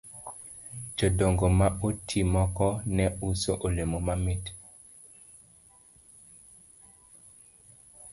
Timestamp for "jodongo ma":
0.97-1.67